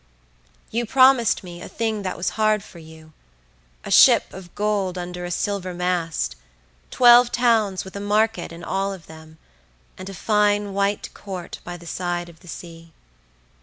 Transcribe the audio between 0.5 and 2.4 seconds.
You promised me a thing that was